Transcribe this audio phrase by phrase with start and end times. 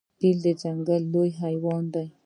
[0.19, 2.07] فیل د ځنګل لوی حیوان دی.